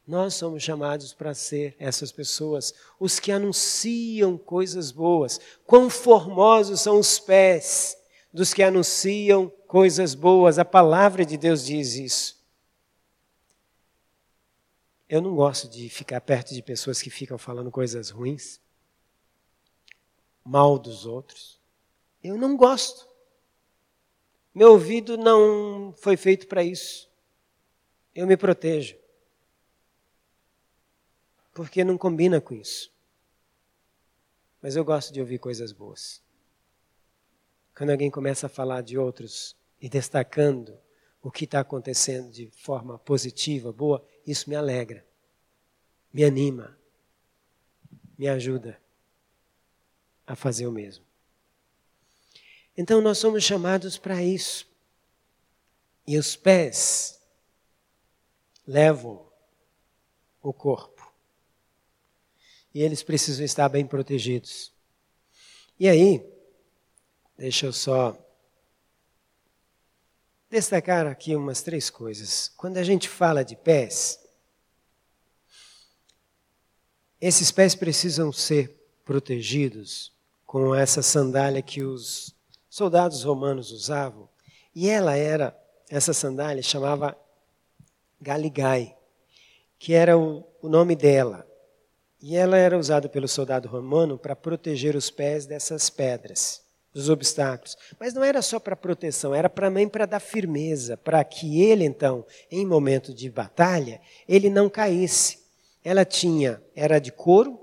[0.05, 5.39] Nós somos chamados para ser essas pessoas, os que anunciam coisas boas.
[5.65, 7.97] Quão formosos são os pés
[8.33, 10.59] dos que anunciam coisas boas.
[10.59, 12.37] A palavra de Deus diz isso.
[15.07, 18.59] Eu não gosto de ficar perto de pessoas que ficam falando coisas ruins
[20.43, 21.59] mal dos outros.
[22.23, 23.07] Eu não gosto.
[24.53, 27.09] Meu ouvido não foi feito para isso.
[28.13, 28.97] Eu me protejo.
[31.53, 32.91] Porque não combina com isso.
[34.61, 36.21] Mas eu gosto de ouvir coisas boas.
[37.75, 40.77] Quando alguém começa a falar de outros e destacando
[41.21, 45.05] o que está acontecendo de forma positiva, boa, isso me alegra,
[46.11, 46.77] me anima,
[48.17, 48.79] me ajuda
[50.29, 51.03] a fazer o mesmo.
[52.77, 54.67] Então nós somos chamados para isso.
[56.05, 57.19] E os pés
[58.65, 59.27] levam
[60.39, 61.11] o corpo.
[62.71, 64.71] E eles precisam estar bem protegidos.
[65.79, 66.23] E aí,
[67.35, 68.15] deixa eu só
[70.47, 72.49] destacar aqui umas três coisas.
[72.55, 74.19] Quando a gente fala de pés,
[77.19, 80.18] esses pés precisam ser protegidos
[80.49, 82.35] com essa sandália que os
[82.67, 84.27] soldados romanos usavam.
[84.73, 85.55] E ela era,
[85.87, 87.15] essa sandália chamava
[88.19, 88.97] Galigai,
[89.77, 91.45] que era o, o nome dela.
[92.19, 97.77] E ela era usada pelo soldado romano para proteger os pés dessas pedras, dos obstáculos.
[97.99, 102.25] Mas não era só para proteção, era também para dar firmeza, para que ele, então,
[102.49, 105.41] em momento de batalha, ele não caísse.
[105.83, 107.59] Ela tinha, era de couro,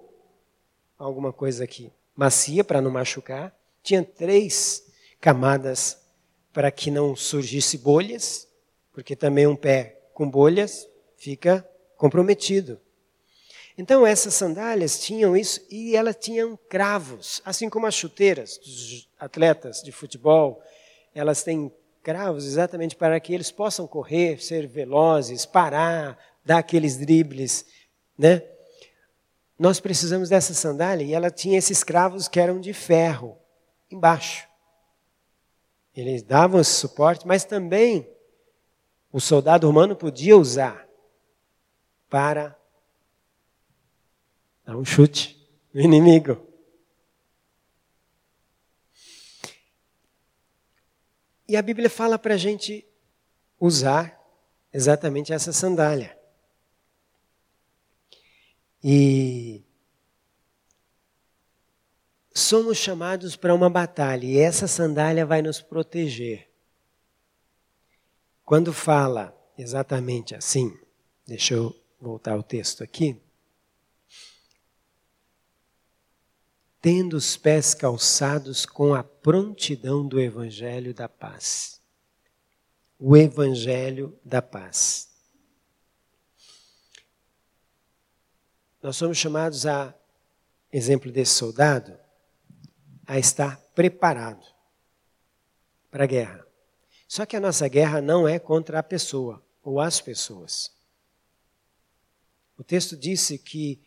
[0.97, 3.55] alguma coisa aqui, macia para não machucar.
[3.83, 4.83] Tinha três
[5.21, 5.99] camadas
[6.53, 8.49] para que não surgisse bolhas,
[8.93, 10.89] porque também um pé com bolhas
[11.19, 12.81] fica comprometido.
[13.79, 19.83] Então essas sandálias tinham isso e elas tinham cravos, assim como as chuteiras dos atletas
[19.83, 20.63] de futebol,
[21.15, 21.71] elas têm
[22.03, 27.67] cravos exatamente para que eles possam correr, ser velozes, parar, dar aqueles dribles,
[28.17, 28.43] né?
[29.59, 33.39] Nós precisamos dessa sandália e ela tinha esses cravos que eram de ferro
[33.91, 34.47] embaixo.
[35.95, 38.07] Eles davam esse suporte, mas também
[39.11, 40.87] o soldado romano podia usar
[42.11, 42.55] para
[44.65, 45.43] dar um chute
[45.73, 46.47] no inimigo.
[51.49, 52.87] E a Bíblia fala para a gente
[53.59, 54.21] usar
[54.73, 56.16] exatamente essa sandália.
[58.89, 59.65] E
[62.33, 66.49] somos chamados para uma batalha e essa sandália vai nos proteger.
[68.45, 70.79] Quando fala exatamente assim,
[71.27, 73.21] deixa eu voltar o texto aqui.
[76.81, 81.83] Tendo os pés calçados com a prontidão do Evangelho da paz.
[83.01, 85.16] O Evangelho da paz.
[88.83, 89.95] Nós somos chamados a,
[90.73, 91.99] exemplo desse soldado,
[93.07, 94.45] a estar preparado
[95.91, 96.47] para a guerra.
[97.09, 100.73] Só que a nossa guerra não é contra a pessoa ou as pessoas.
[102.59, 103.81] O texto disse que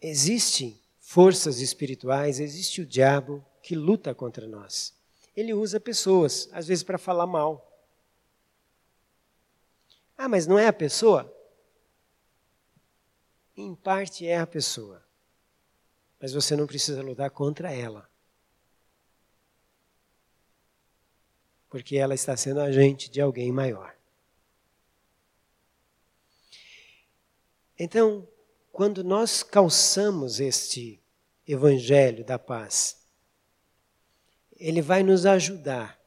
[0.00, 4.94] existem forças espirituais, existe o diabo que luta contra nós.
[5.36, 7.66] Ele usa pessoas, às vezes para falar mal.
[10.16, 11.34] Ah, mas não é a pessoa?
[13.60, 15.02] Em parte é a pessoa.
[16.20, 18.08] Mas você não precisa lutar contra ela.
[21.68, 23.94] Porque ela está sendo agente de alguém maior.
[27.78, 28.28] Então,
[28.70, 31.02] quando nós calçamos este
[31.46, 33.00] evangelho da paz,
[34.56, 35.98] ele vai nos ajudar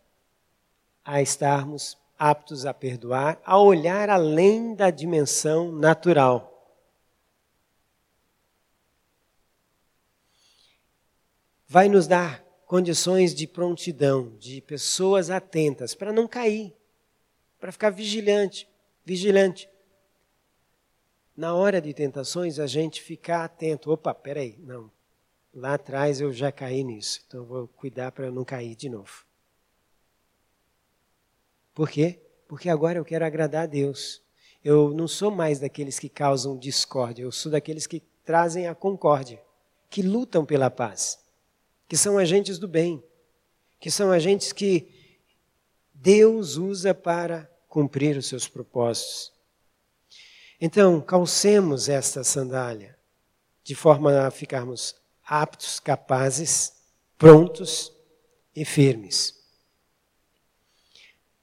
[1.03, 6.52] a estarmos aptos a perdoar, a olhar além da dimensão natural.
[11.73, 16.71] Vai nos dar condições de prontidão, de pessoas atentas, para não cair,
[17.59, 18.69] para ficar vigilante,
[19.03, 19.67] vigilante.
[21.35, 23.89] Na hora de tentações, a gente ficar atento.
[23.89, 24.91] Opa, peraí, não.
[25.51, 29.25] Lá atrás eu já caí nisso, então vou cuidar para não cair de novo.
[31.73, 32.21] Por quê?
[32.47, 34.21] Porque agora eu quero agradar a Deus.
[34.63, 39.41] Eu não sou mais daqueles que causam discórdia, eu sou daqueles que trazem a concórdia,
[39.89, 41.22] que lutam pela paz
[41.87, 43.03] que são agentes do bem,
[43.79, 44.89] que são agentes que
[45.93, 49.31] Deus usa para cumprir os seus propósitos.
[50.59, 52.97] Então, calcemos esta sandália
[53.63, 56.73] de forma a ficarmos aptos, capazes,
[57.17, 57.91] prontos
[58.55, 59.41] e firmes.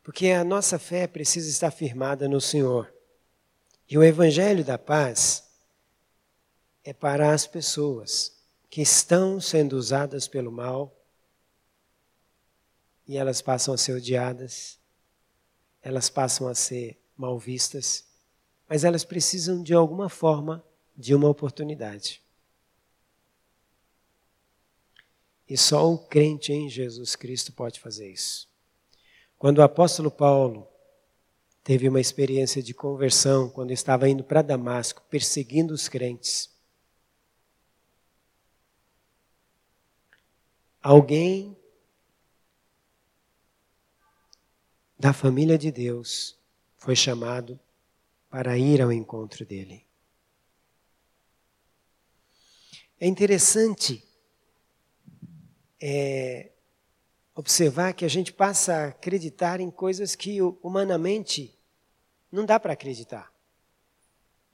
[0.03, 2.93] Porque a nossa fé precisa estar firmada no Senhor.
[3.89, 5.45] E o Evangelho da Paz
[6.85, 8.40] é para as pessoas
[8.71, 10.97] que estão sendo usadas pelo mal
[13.07, 14.79] e elas passam a ser odiadas,
[15.83, 18.05] elas passam a ser mal vistas,
[18.69, 20.65] mas elas precisam de alguma forma
[20.97, 22.23] de uma oportunidade.
[25.49, 28.49] E só o crente em Jesus Cristo pode fazer isso.
[29.37, 30.69] Quando o apóstolo Paulo
[31.65, 36.51] teve uma experiência de conversão, quando estava indo para Damasco, perseguindo os crentes,
[40.83, 41.57] alguém
[44.99, 46.39] da família de Deus
[46.77, 47.59] foi chamado
[48.29, 49.85] para ir ao encontro dele.
[52.99, 54.05] É interessante
[55.81, 56.51] é,
[57.35, 61.59] observar que a gente passa a acreditar em coisas que humanamente
[62.31, 63.33] não dá para acreditar.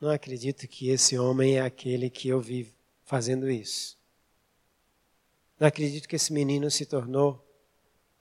[0.01, 2.73] Não acredito que esse homem é aquele que eu vi
[3.05, 3.96] fazendo isso.
[5.59, 7.43] Não acredito que esse menino se tornou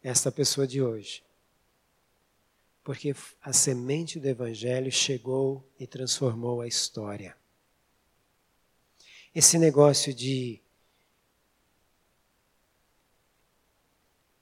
[0.02, 1.24] esta pessoa de hoje.
[2.84, 7.36] Porque a semente do Evangelho chegou e transformou a história.
[9.34, 10.62] Esse negócio de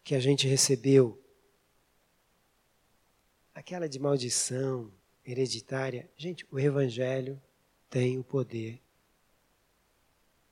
[0.03, 1.19] que a gente recebeu,
[3.55, 4.91] aquela de maldição
[5.25, 7.41] hereditária, gente, o Evangelho
[7.89, 8.81] tem o poder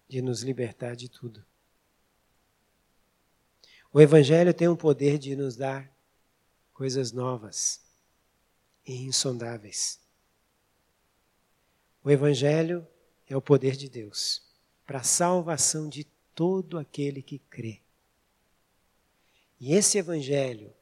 [0.08, 1.46] de nos libertar de tudo.
[3.94, 5.92] O Evangelho tem o poder de nos dar
[6.74, 7.82] coisas novas
[8.88, 10.00] e insondáveis.
[12.02, 12.88] O Evangelho
[13.28, 14.44] é o poder de Deus
[14.88, 17.82] para a salvação de todo aquele que crê.
[19.60, 20.74] E esse Evangelho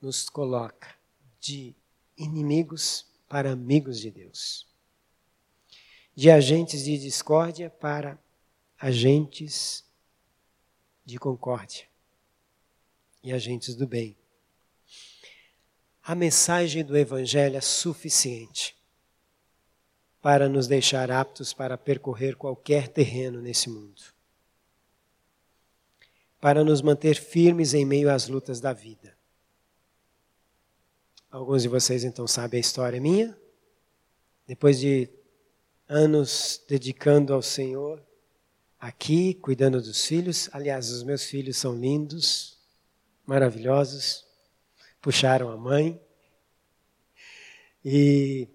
[0.00, 0.92] nos coloca
[1.40, 1.72] de
[2.16, 4.66] inimigos para amigos de Deus,
[6.16, 8.18] de agentes de discórdia para
[8.76, 9.84] agentes
[11.04, 11.86] de concórdia
[13.26, 14.16] e agentes do bem.
[16.02, 18.76] A mensagem do Evangelho é suficiente
[20.22, 24.16] para nos deixar aptos para percorrer qualquer terreno nesse mundo
[26.40, 29.16] para nos manter firmes em meio às lutas da vida.
[31.30, 33.36] Alguns de vocês então sabem a história minha.
[34.46, 35.08] Depois de
[35.88, 38.00] anos dedicando ao Senhor,
[38.78, 40.48] aqui, cuidando dos filhos.
[40.52, 42.55] Aliás, os meus filhos são lindos,
[43.26, 44.24] maravilhosos.
[45.00, 46.00] Puxaram a mãe.
[47.84, 48.48] E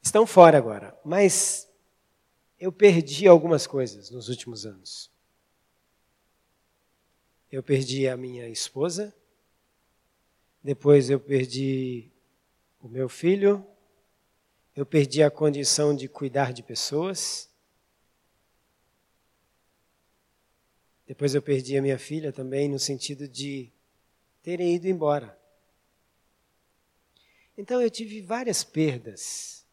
[0.00, 0.96] estão fora agora.
[1.04, 1.68] Mas
[2.58, 5.10] eu perdi algumas coisas nos últimos anos.
[7.50, 9.14] Eu perdi a minha esposa,
[10.62, 12.10] depois eu perdi
[12.80, 13.66] o meu filho,
[14.74, 17.50] eu perdi a condição de cuidar de pessoas,
[21.06, 23.70] depois eu perdi a minha filha também, no sentido de
[24.42, 25.38] terem ido embora.
[27.56, 29.64] Então eu tive várias perdas.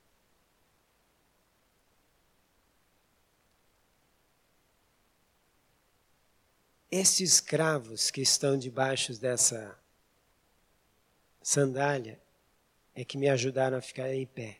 [6.91, 9.80] Estes escravos que estão debaixo dessa
[11.41, 12.20] sandália
[12.95, 14.59] é que me ajudaram a ficar em pé.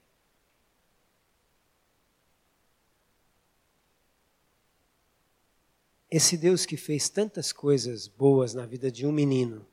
[6.12, 9.68] Esse Deus que fez tantas coisas boas na vida de um menino,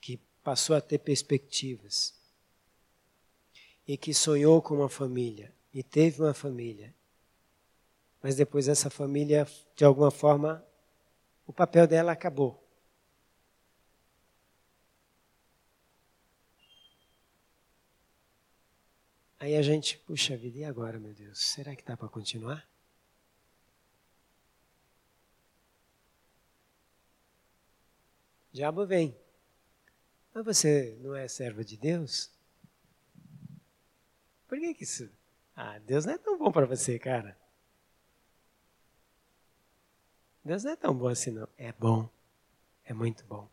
[0.00, 2.14] que passou a ter perspectivas,
[3.88, 6.94] e que sonhou com uma família, e teve uma família,
[8.22, 10.64] mas depois essa família, de alguma forma,
[11.46, 12.62] o papel dela acabou.
[19.38, 21.38] Aí a gente, puxa vida, e agora, meu Deus?
[21.38, 22.66] Será que dá para continuar?
[28.50, 29.23] Diabo vem.
[30.34, 32.28] Mas você não é servo de Deus?
[34.48, 35.08] Por que, que isso?
[35.54, 37.38] Ah, Deus não é tão bom para você, cara.
[40.44, 41.48] Deus não é tão bom assim, não.
[41.56, 42.10] É bom.
[42.84, 43.48] É muito bom.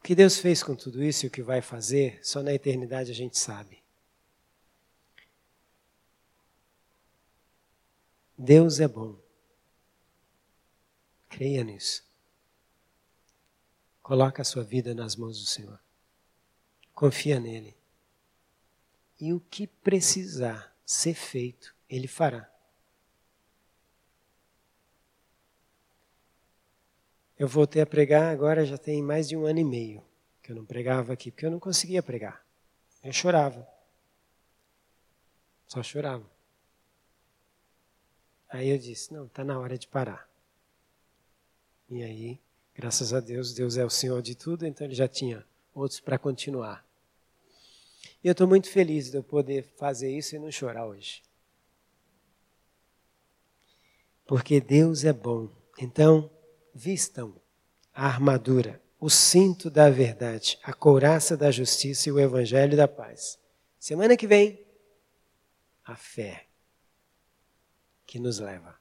[0.00, 3.12] O que Deus fez com tudo isso e o que vai fazer, só na eternidade
[3.12, 3.80] a gente sabe.
[8.36, 9.16] Deus é bom.
[11.28, 12.09] Creia nisso.
[14.10, 15.78] Coloca a sua vida nas mãos do Senhor.
[16.92, 17.76] Confia nele.
[19.20, 22.52] E o que precisar ser feito, ele fará.
[27.38, 30.04] Eu voltei a pregar agora já tem mais de um ano e meio
[30.42, 32.44] que eu não pregava aqui, porque eu não conseguia pregar.
[33.04, 33.64] Eu chorava.
[35.68, 36.28] Só chorava.
[38.48, 40.28] Aí eu disse: não, está na hora de parar.
[41.88, 42.40] E aí,
[42.80, 46.18] graças a Deus, Deus é o Senhor de tudo, então Ele já tinha outros para
[46.18, 46.82] continuar.
[48.24, 51.22] E eu estou muito feliz de eu poder fazer isso e não chorar hoje.
[54.26, 55.50] Porque Deus é bom.
[55.78, 56.30] Então,
[56.74, 57.34] vistam
[57.92, 63.38] a armadura, o cinto da verdade, a couraça da justiça e o evangelho da paz.
[63.78, 64.58] Semana que vem,
[65.84, 66.46] a fé
[68.06, 68.79] que nos leva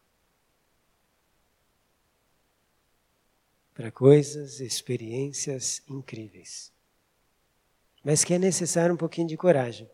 [3.79, 6.69] para coisas, experiências incríveis.
[8.03, 9.89] Mas que é necessário um pouquinho de coragem.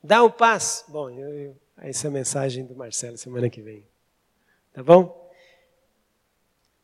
[0.00, 0.84] Dá o passo.
[0.88, 3.84] Bom, eu, eu, essa é a mensagem do Marcelo semana que vem.
[4.72, 5.28] Tá bom?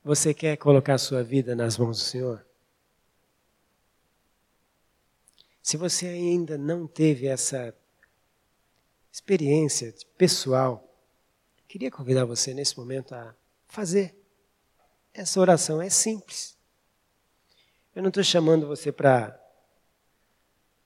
[0.03, 2.45] Você quer colocar sua vida nas mãos do Senhor?
[5.63, 7.73] Se você ainda não teve essa
[9.13, 10.93] experiência pessoal,
[11.69, 13.33] queria convidar você nesse momento a
[13.69, 14.26] fazer
[15.17, 15.81] essa oração.
[15.81, 16.57] É simples.
[17.95, 19.41] Eu não estou chamando você para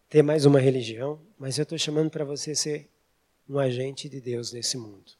[0.08, 2.88] ter mais uma religião, mas eu estou chamando para você ser
[3.48, 5.12] um agente de Deus nesse mundo.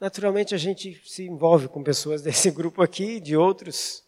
[0.00, 4.04] Naturalmente a gente se envolve com pessoas desse grupo aqui, de outros,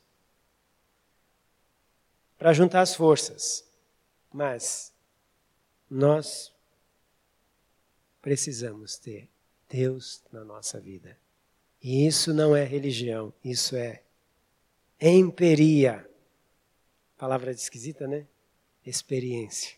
[2.36, 3.64] para juntar as forças.
[4.32, 4.92] Mas
[5.88, 6.52] nós
[8.20, 9.28] precisamos ter
[9.68, 11.16] Deus na nossa vida.
[11.80, 14.02] E isso não é religião, isso é
[15.00, 16.08] emperia.
[17.16, 18.26] Palavra esquisita, né?
[18.84, 19.76] Experiência.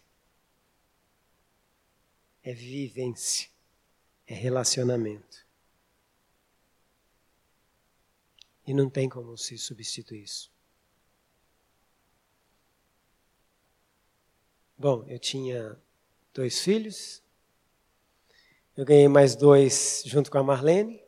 [2.43, 3.49] É vivência.
[4.27, 5.47] É relacionamento.
[8.67, 10.51] E não tem como se substituir isso.
[14.77, 15.77] Bom, eu tinha
[16.35, 17.23] dois filhos.
[18.77, 21.03] Eu ganhei mais dois junto com a Marlene.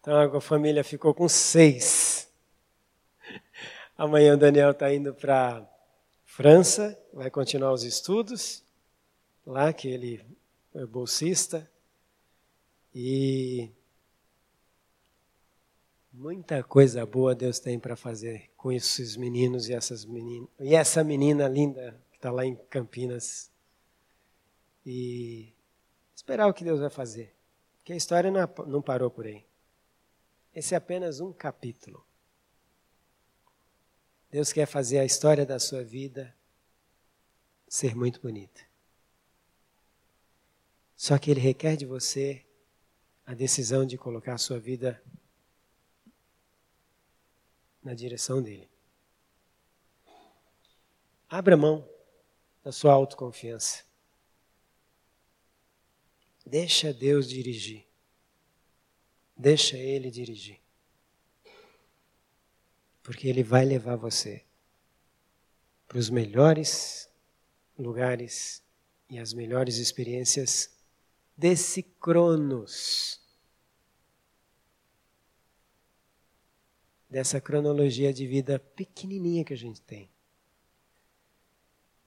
[0.00, 2.31] Então a família ficou com seis.
[3.96, 5.68] Amanhã o Daniel está indo para
[6.24, 8.64] França, vai continuar os estudos
[9.46, 10.24] lá, que ele
[10.74, 11.70] é bolsista.
[12.94, 13.70] E
[16.14, 20.50] Muita coisa boa Deus tem para fazer com esses meninos e essas meninas.
[20.60, 23.50] E essa menina linda que está lá em Campinas.
[24.84, 25.54] E
[26.14, 27.34] esperar o que Deus vai fazer.
[27.78, 29.42] Porque a história não, parou por aí.
[30.54, 32.04] Esse é apenas um capítulo.
[34.32, 36.34] Deus quer fazer a história da sua vida
[37.68, 38.62] ser muito bonita.
[40.96, 42.42] Só que Ele requer de você
[43.26, 45.02] a decisão de colocar a sua vida
[47.82, 48.70] na direção dele.
[51.28, 51.86] Abra mão
[52.64, 53.84] da sua autoconfiança.
[56.46, 57.86] Deixa Deus dirigir.
[59.36, 60.61] Deixa Ele dirigir.
[63.12, 64.42] Porque Ele vai levar você
[65.86, 67.10] para os melhores
[67.78, 68.62] lugares
[69.06, 70.74] e as melhores experiências
[71.36, 73.20] desse Cronos
[77.06, 80.10] dessa cronologia de vida pequenininha que a gente tem.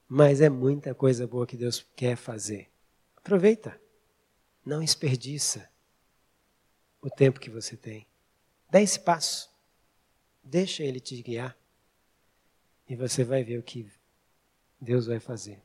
[0.07, 2.71] Mas é muita coisa boa que Deus quer fazer.
[3.15, 3.79] Aproveita.
[4.65, 5.69] Não desperdiça
[6.99, 8.07] o tempo que você tem.
[8.71, 9.54] Dá esse passo.
[10.45, 11.57] Deixa ele te guiar.
[12.87, 13.91] E você vai ver o que
[14.79, 15.64] Deus vai fazer.